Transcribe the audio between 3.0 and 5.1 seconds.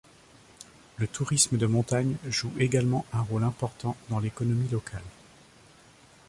un rôle important dans l'économie locale.